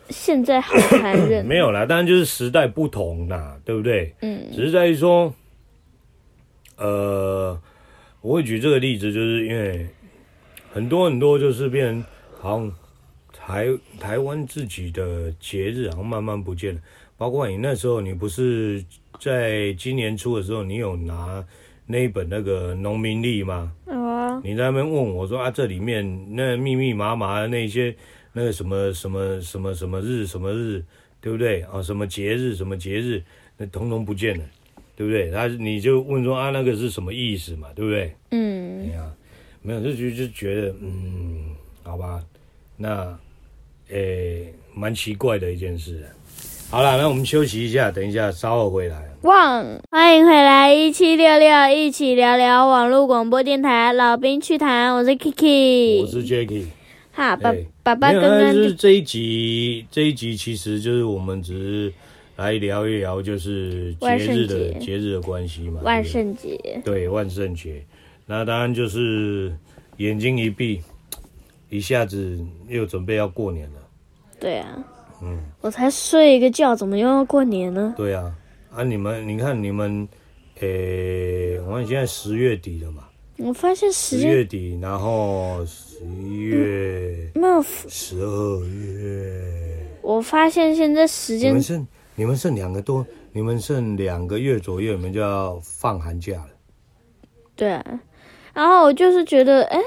[0.10, 1.44] 现在好残忍。
[1.48, 4.14] 没有啦，当然就是时代不同啦，对不对？
[4.22, 5.34] 嗯，只是在于说，
[6.78, 7.60] 呃，
[8.22, 9.88] 我会举这个例子，就是因为
[10.72, 12.06] 很多很多就是变成
[12.40, 12.72] 好像
[13.32, 13.68] 台
[14.00, 16.82] 台湾自己的节日好像慢慢不见了，
[17.18, 18.84] 包括你那时候，你不是
[19.20, 21.44] 在今年初的时候，你有拿
[21.86, 23.72] 那一本那个农民历吗？
[23.88, 27.94] 有啊你在那边问我说啊，这里面那密密麻麻的那些
[28.40, 30.82] 那个什么什么什么什么日什么日，
[31.20, 31.84] 对不对啊？
[31.84, 33.22] 什么节日什么节日，
[33.58, 34.44] 那统统不见了，
[34.96, 35.30] 对不对？
[35.30, 38.16] 他你就问说啊，那个是什么意思嘛，对不对？
[38.32, 39.12] 嗯，哎呀，
[39.62, 42.24] 没有，就就就觉得嗯，好吧，
[42.78, 43.14] 那
[43.90, 46.06] 诶，蛮奇怪的一件事。
[46.70, 49.06] 好了，那我们休息一下，等一下稍后回来。
[49.24, 56.68] 旺，欢迎回来，一七六六，一起聊聊网络广播电台，老兵趣谈，我是 Kiki，我是 Jacky。
[57.20, 57.54] 好，爸
[57.84, 61.94] 爸爸刚刚就是这一集，这一集其实就是我们只是
[62.38, 65.82] 来聊一聊，就是节日的节日的关系嘛。
[65.84, 67.84] 万圣节，对，万圣节。
[68.26, 69.54] 那当然就是
[69.98, 70.82] 眼睛一闭，
[71.70, 73.80] 一下子又准备要过年了。
[74.40, 74.82] 对啊。
[75.22, 75.38] 嗯。
[75.60, 77.94] 我才睡一个觉，怎么又要过年呢？
[77.98, 78.34] 对啊。
[78.74, 80.08] 啊，你们，你看你们，
[80.62, 83.09] 诶、欸，我看现在十月底了嘛。
[83.42, 89.88] 我发现十月底，然后十一月，没有十二月。
[90.02, 96.50] 我发现现在时间，你们剩你们剩两个多，你们剩两个月左右，你们就要放寒假了。
[97.56, 98.02] 对啊，
[98.54, 99.80] 然后我就是觉得，哎，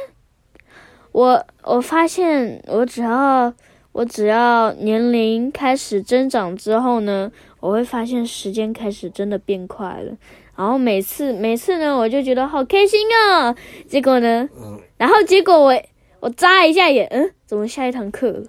[1.12, 3.52] 我我发现我只要
[3.92, 10.16] 我只要年龄开始增长之后呢，我会发现时间开始真的变快了。
[10.54, 13.54] 然后每次每次呢，我就觉得好开心啊！
[13.88, 15.82] 结果呢，嗯，然后结果我
[16.20, 18.44] 我眨一下眼，嗯，怎么下一堂课了？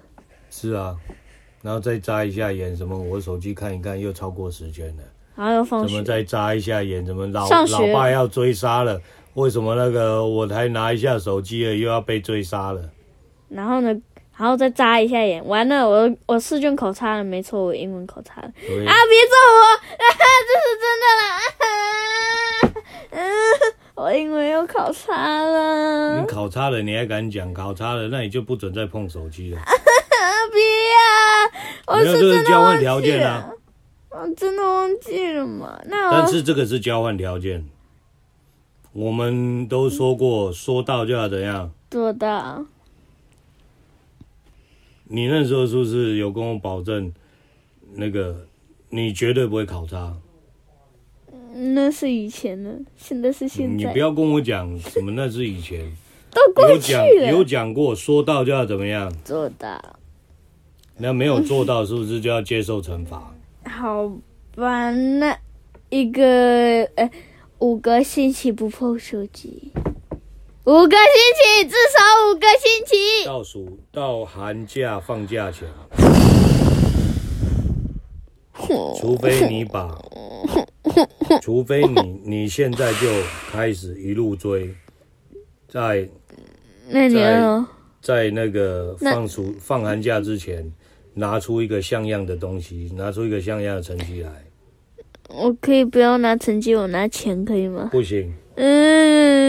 [0.50, 0.94] 是啊，
[1.62, 2.96] 然后再眨一下眼，什么？
[2.96, 5.02] 我手机看一看，又超过时间了。
[5.34, 5.88] 然后又放学。
[5.88, 7.04] 怎么再眨一下眼？
[7.04, 9.00] 怎么老老爸要追杀了？
[9.34, 12.90] 为什么那个我才拿一下手机了，又要被追杀了？
[13.48, 13.92] 然后呢？
[14.36, 18.48] 然后再眨一下眼，完了，我我试卷考差了，没错，我英文考差了。
[18.48, 18.52] 啊！
[18.60, 19.62] 别揍我！
[19.70, 20.04] 啊，
[20.50, 21.38] 这是真的啦！
[21.38, 21.93] 啊，
[23.14, 23.30] 嗯，
[23.94, 26.20] 我英文又考差了。
[26.20, 27.54] 你考差了，你还敢讲？
[27.54, 29.60] 考差了，那你就不准再碰手机了。
[29.60, 29.64] 啊！
[30.52, 30.60] 别
[31.00, 31.96] 啊！
[31.98, 33.50] 我是真的交换条件啊！
[34.10, 35.80] 我真的忘记了嘛？
[35.86, 37.64] 那但是这个是交换条件，
[38.92, 41.70] 我们都说过，说到就要怎样？
[41.90, 42.64] 做到。
[45.04, 47.12] 你那时候是不是有跟我保证，
[47.94, 48.46] 那个
[48.88, 50.14] 你绝对不会考差？
[51.56, 53.74] 那是以前的，现在是现在。
[53.74, 55.80] 你不要跟我讲什么那是以前，
[56.32, 57.06] 都过去了。
[57.06, 59.12] 有讲有讲过，说到就要怎么样？
[59.24, 59.80] 做到。
[60.96, 63.32] 那没有做到，是不是就要接受惩罚？
[63.64, 64.08] 好
[64.56, 65.38] 吧，那
[65.90, 67.08] 一个呃
[67.58, 69.70] 五个星期不碰手机。
[70.64, 72.96] 五个星期，至少五个星期。
[73.26, 75.68] 倒数到寒假放假前，
[78.98, 79.98] 除非你把，
[81.42, 83.08] 除非你你现在就
[83.50, 84.74] 开始一路追，
[85.68, 86.08] 在
[86.88, 87.64] 那在
[88.00, 90.72] 在那个放暑放寒假之前，
[91.14, 94.30] 拿出一个像样的东西，拿出一个像样的成绩来。
[95.28, 97.88] 我可以不要拿成绩，我拿钱可以吗？
[97.90, 98.32] 不行。
[98.56, 99.40] 嗯，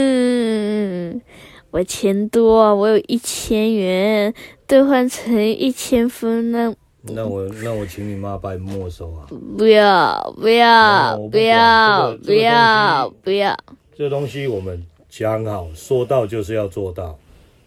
[1.72, 4.34] 我钱多啊，我有一千元
[4.66, 6.74] 兑换成一千分，那
[7.08, 9.28] 那我那我请你妈把你没收啊！
[9.58, 13.56] 不要不要不要不要不要！
[13.96, 17.18] 这东西我们讲好，说到就是要做到，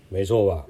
[0.09, 0.66] 没错吧？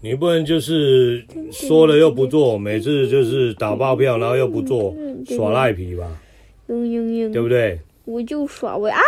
[0.00, 4.94] 你不能就是说了又不做，每次就是打包票，然后又不做，
[5.26, 6.20] 耍赖皮吧？
[6.66, 7.80] 对不对？
[8.04, 9.00] 我就耍我啊！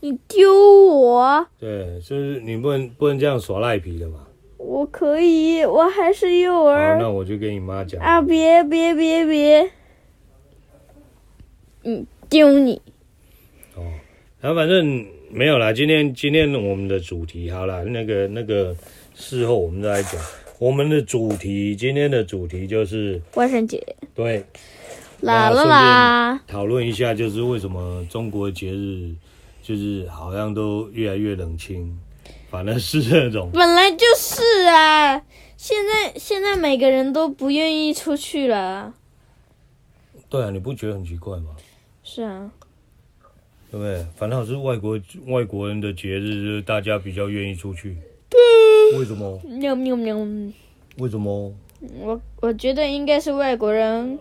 [0.00, 1.46] 你丢我！
[1.58, 4.25] 对，就是你不能不能这样耍赖皮的嘛。
[4.58, 6.94] 我可以，我还是幼儿。
[6.94, 8.00] 好，那我就跟你妈讲。
[8.02, 8.20] 啊！
[8.22, 9.70] 别别别别！
[11.84, 12.80] 嗯，丢你。
[13.74, 13.82] 哦，
[14.40, 15.72] 然后反正没有啦。
[15.72, 18.74] 今天今天我们的主题好了，那个那个
[19.14, 20.20] 事后我们再来讲。
[20.58, 23.82] 我们的主题今天的主题就是万圣节。
[24.14, 24.44] 对。
[25.22, 26.40] 啦啦啦！
[26.46, 29.10] 讨论一下，就是为什么中国节日
[29.62, 31.98] 就是好像都越来越冷清，
[32.50, 35.22] 反正是那种本来就是啊，
[35.56, 38.94] 现在现在每个人都不愿意出去了。
[40.28, 41.56] 对啊，你不觉得很奇怪吗？
[42.02, 42.50] 是啊，
[43.70, 44.06] 对不对？
[44.16, 47.96] 反正是外国外国人的节日，就是大家比较愿意出去。
[48.28, 49.40] 对，为什么？
[49.44, 50.16] 喵喵喵！
[50.98, 51.54] 为什么？
[52.00, 54.18] 我我觉得应该是外国人。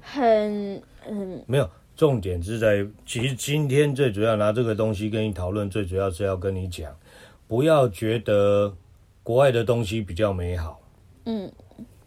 [0.00, 6.94] 很嗯，没有，重点是在，其实今天最主要拿这个东西跟你讨论，最主要是要跟你讲，
[7.48, 8.74] 不要觉得
[9.22, 10.80] 国外的东西比较美好。
[11.24, 11.50] 嗯，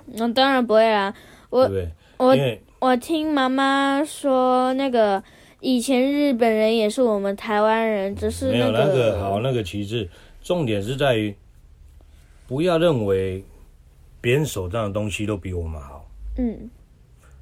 [0.06, 1.14] 那当然不会啦，
[1.50, 1.70] 我
[2.18, 2.36] 我
[2.80, 5.24] 我听妈妈说，那个
[5.60, 10.10] 以前日本人也是我们台湾人，只是、那个、没有那个好那个旗帜，
[10.42, 11.36] 重点是在于
[12.48, 13.44] 不要认为
[14.22, 16.06] 别人手上的东西都比我们好。
[16.38, 16.70] 嗯。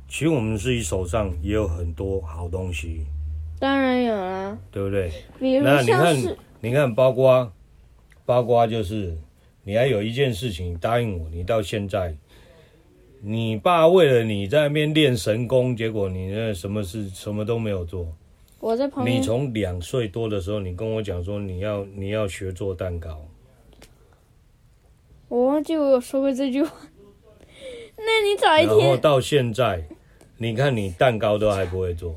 [0.09, 3.05] 其实我们自己手上也有很多好东西，
[3.59, 5.11] 当然有啦，对不对？
[5.37, 7.51] 比如像是，那你看，你看，包括，
[8.27, 9.17] 包括就是，
[9.63, 12.13] 你还有一件事情答应我，你到现在，
[13.21, 18.05] 你爸为了你在那边练神功，结果你那什么事什么都没有做。
[18.59, 19.17] 我在旁边。
[19.17, 23.25] 你从两岁多的时候，你跟我讲说你要你要学做蛋糕，
[25.29, 26.71] 我忘记我有说过这句话。
[27.97, 28.77] 那你早一天。
[28.77, 29.85] 然后到现在。
[30.39, 32.15] 你看，你蛋糕都还不会做，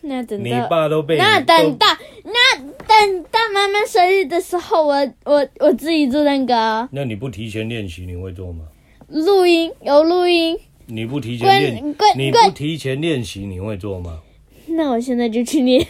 [0.00, 1.86] 那等到你爸都被那等到
[2.24, 4.94] 那等到妈妈妈生日的时候，我
[5.24, 6.88] 我我自己做蛋糕。
[6.92, 8.66] 那你不提前练习，你会做吗？
[9.08, 10.58] 录音有录音。
[10.86, 14.20] 你不提前练，你不提前练习，你会做吗？
[14.66, 15.86] 那我现在就去练。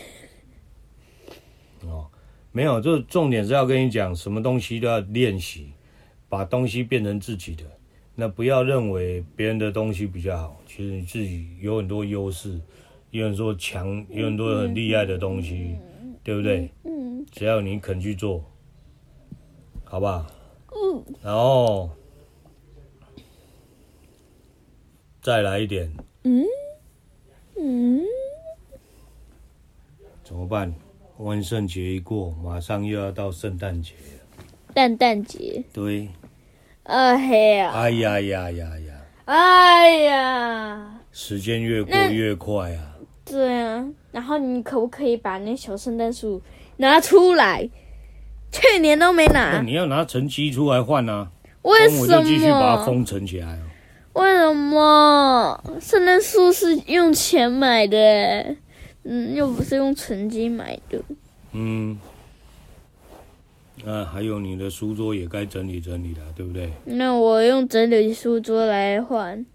[1.84, 2.06] 哦，
[2.52, 5.68] 没有，就重点是要跟你讲，什么东西都要练习，
[6.28, 7.64] 把东西变成自己的。
[8.14, 12.60] 那不要认为别人的东西比较好，其实你自己有很多优势，
[13.10, 15.76] 有很多强，有很多很厉害的东西，
[16.30, 16.70] 对不对？
[16.84, 17.26] 嗯。
[17.32, 18.44] 只要你肯去做，
[19.82, 20.24] 好不好？
[20.68, 21.04] 嗯。
[21.24, 21.90] 然后
[25.20, 25.92] 再来一点。
[26.22, 26.44] 嗯。
[27.56, 28.04] 嗯。
[30.22, 30.72] 怎么办？
[31.18, 34.44] 万圣节一过，马上又要到圣诞节了。
[34.76, 35.64] 圣诞节。
[35.72, 36.08] 对。
[36.84, 37.72] 啊嘿呀！
[37.72, 39.06] 哎呀呀呀呀！
[39.24, 41.00] 哎呀！
[41.10, 42.89] 时间越过越快啊！
[43.30, 46.42] 对啊，然后你可不可以把那小圣诞树
[46.78, 47.70] 拿出来？
[48.50, 49.62] 去年都没拿。
[49.62, 51.30] 你要拿成绩出来换啊！
[51.62, 52.02] 为什么？
[52.02, 53.56] 我就继续把它封存起来。
[54.14, 55.62] 为什么？
[55.80, 58.56] 圣诞树是用钱买的，
[59.04, 61.00] 嗯，又不是用成绩买的。
[61.52, 61.96] 嗯。
[63.86, 66.72] 啊，还有你的书桌也该整理整理了，对不对？
[66.84, 69.46] 那我用整理书桌来换。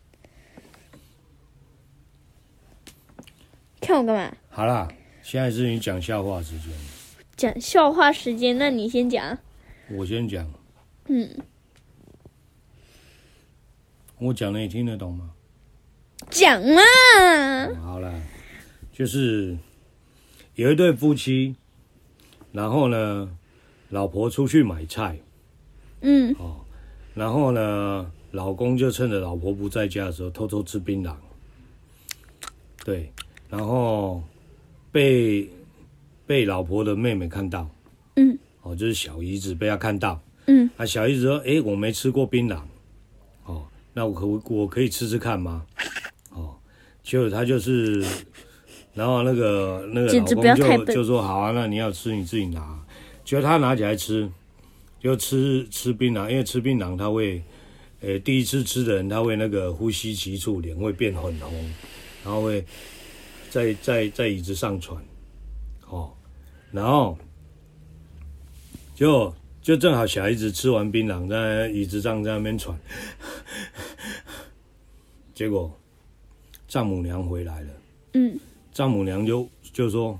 [3.86, 4.36] 看我干嘛？
[4.50, 4.88] 好啦，
[5.22, 6.72] 现在是你讲笑话时间。
[7.38, 9.38] 讲笑话时间，那你先讲。
[9.92, 10.52] 我先讲。
[11.08, 11.30] 嗯。
[14.18, 15.32] 我讲了，你听得懂吗？
[16.32, 16.82] 讲啊！
[17.84, 18.12] 好啦，
[18.92, 19.56] 就是
[20.56, 21.56] 有一对夫妻，
[22.52, 23.38] 然后呢，
[23.90, 25.20] 老婆出去买菜，
[26.02, 26.66] 嗯，哦，
[27.14, 31.16] 然后呢，老公就趁着老婆不在家的时候偷偷吃槟榔，
[32.84, 33.12] 对，
[33.50, 34.24] 然后
[34.92, 35.50] 被
[36.26, 37.70] 被老婆的妹妹看到，
[38.16, 42.60] 嗯，哦，就是小姨子被她看到，嗯，啊，小姨子说，哎，我没吃过槟榔，
[43.46, 45.66] 哦，那我可我可以吃吃看吗？
[46.32, 46.56] 哦，
[47.04, 48.04] 结果他就是，
[48.94, 52.80] 然后那个那个老公就就说，好啊，那你要吃你自己拿。
[53.24, 54.30] 结果他拿起来吃，
[55.00, 57.42] 就吃吃槟榔，因为吃槟榔他会，
[58.02, 61.74] 呃、欸，第一次吃的人他会那个呼吸急促，脸会变很红，
[62.24, 62.64] 然后会
[63.56, 65.02] 在在在椅子上喘，
[65.88, 66.12] 哦，
[66.74, 67.18] 然后
[68.94, 72.78] 就就正好小孩子吃完槟榔在椅子上在那边喘，
[75.34, 75.72] 结果
[76.68, 77.70] 丈母娘回来了，
[78.16, 78.38] 嗯，
[78.74, 80.20] 丈母娘就就说。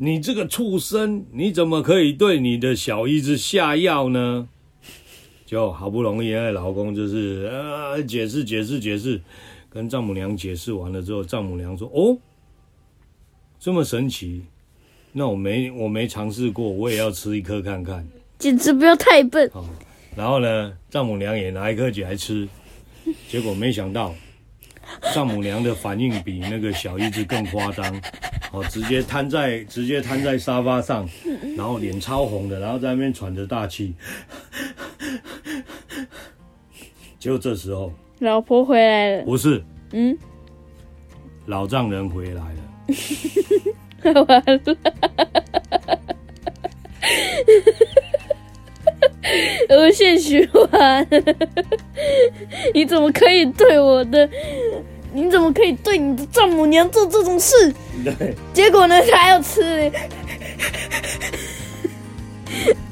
[0.00, 4.48] 你这个畜生，你怎么可以对你的小姨子下药呢？
[5.44, 9.20] 就好不容易，那老公就是啊，解释解释解释，
[9.78, 12.18] 跟丈母娘解释完了之后，丈母娘说：“哦，
[13.60, 14.42] 这么神奇，
[15.12, 18.04] 那我没我没尝试过，我也要吃一颗看看。
[18.40, 19.48] ”简直不要太笨。
[19.54, 19.64] 哦，
[20.16, 22.48] 然后呢，丈母娘也拿一颗起来吃，
[23.28, 24.12] 结果没想到，
[25.14, 28.02] 丈母娘的反应比那个小姨子更夸张。
[28.50, 31.08] 哦，直接瘫在直接瘫在沙发上，
[31.56, 33.94] 然后脸超红的，然后在那边喘着大气。
[37.16, 39.24] 就这时候，老婆回来了。
[39.24, 39.62] 不是，
[39.92, 40.16] 嗯，
[41.46, 42.48] 老丈人回来了。
[44.26, 44.60] 完了，
[49.70, 51.06] 无限循环。
[52.74, 54.28] 你怎么可以对我的？
[55.12, 57.72] 你怎么可以对你的丈母娘做这种事？
[58.04, 59.90] 对，结果呢，他还要吃。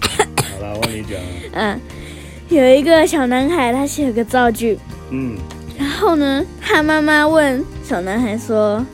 [0.08, 1.20] 好了，我跟你讲。
[1.52, 1.80] 嗯，
[2.48, 4.78] 有一个小男孩，他写了个造句。
[5.10, 5.36] 嗯。
[5.78, 8.84] 然后呢，他妈妈问小男孩说：“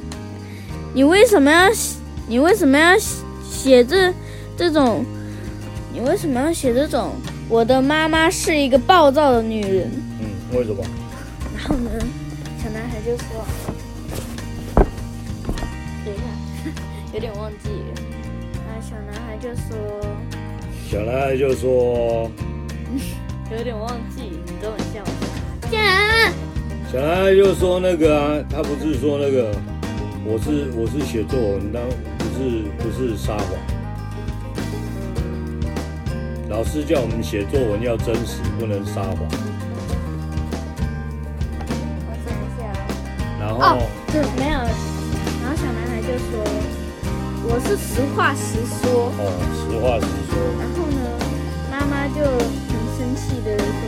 [0.93, 1.99] 你为什么要写？
[2.27, 2.97] 你为什么要
[3.43, 4.13] 写这
[4.57, 5.05] 这种？
[5.93, 7.13] 你为什么要写这种？
[7.49, 9.91] 我的妈妈是一个暴躁的女人。”
[10.21, 10.27] 嗯，
[10.59, 10.83] 为什么？
[11.57, 11.91] 然后呢？
[12.63, 13.45] 小男孩就说，
[16.05, 16.23] 等一下，
[17.13, 18.03] 有点忘记了。
[18.67, 20.01] 那小男孩就说，
[20.89, 22.31] 小男孩就说，
[23.57, 25.05] 有点忘记，你都很像
[25.77, 26.33] 孩，
[26.91, 29.55] 小男孩就说那个啊，他不是说那个，
[30.25, 31.83] 我是我是写作文，但
[32.19, 33.49] 不是不是撒谎。
[36.49, 39.17] 老师叫我们写作文要真实，不能撒谎。
[43.55, 44.59] 哦，就，没有。
[44.59, 46.43] 然后小男孩就说
[47.47, 49.21] ：“我是实话实说。”哦，
[49.55, 50.33] 实话实说。
[50.59, 50.99] 然后呢，
[51.71, 53.83] 妈妈就很生气的说：“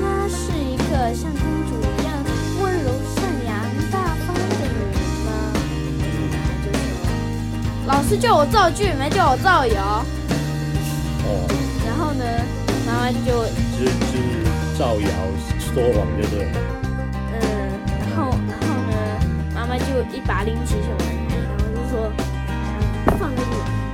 [0.00, 2.12] 妈是一个像公主一样
[2.60, 3.48] 温柔、善良、
[3.90, 3.96] 大
[4.26, 4.92] 方的女人
[5.26, 5.28] 吗？
[7.86, 10.04] 老师叫我造句，没叫我造谣。
[11.24, 11.28] 哦。
[11.86, 12.24] 然后呢，
[12.86, 13.44] 妈妈就
[13.76, 14.12] 就就
[14.78, 15.08] 造谣
[15.58, 16.48] 说谎，就对。
[17.32, 17.40] 嗯，
[17.98, 18.94] 然后然后呢，
[19.54, 21.94] 妈妈就一把拎起小男孩，然后就说
[23.06, 23.42] ：“哎、放了你。”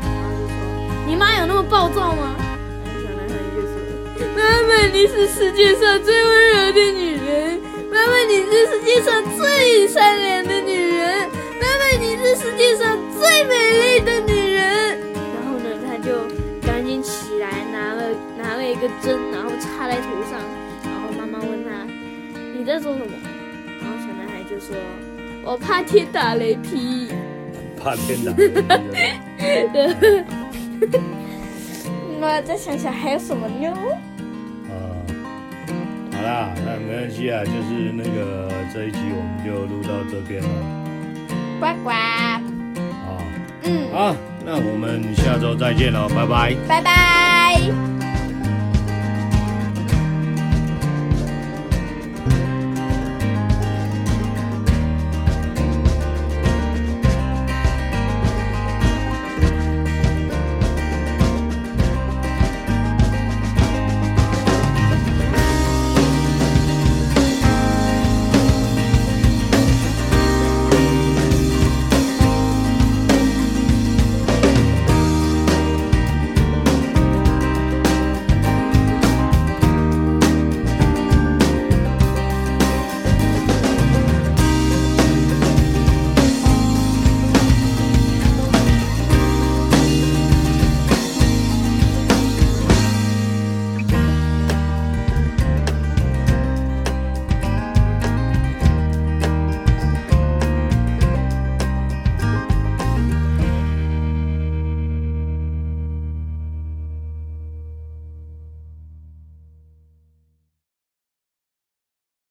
[0.04, 0.54] 然后就说
[1.06, 2.34] ：“你妈有那么暴躁吗？”
[4.46, 11.28] 然后小男孩就说：“妈妈，你是世界上最温柔的女人，妈妈，你是世界上最善良的女人，
[11.60, 14.98] 妈妈，你是世界上最美丽的女人。”
[15.34, 16.08] 然后呢，他就
[16.66, 18.02] 赶紧起来，拿了
[18.38, 20.40] 拿了一个针，然后插在头上。
[20.84, 21.86] 然后妈妈问他
[22.56, 23.12] ：“你在做什么？”
[23.80, 24.76] 然后小男孩就说
[25.44, 27.10] ：“我怕天打雷劈。”
[27.82, 28.48] 怕天打雷
[29.36, 29.42] 劈。
[29.72, 30.24] 对。
[32.18, 33.76] 那再想想还有什么呢？
[34.76, 34.84] 啊，
[36.12, 40.48] 好啦，那没关系啊，就是那个这一集我们就录到这边了。
[41.58, 41.90] 呱呱。
[41.90, 42.40] 啊，
[43.62, 46.54] 嗯，好，那我们下周再见喽，拜拜。
[46.68, 47.95] 拜拜。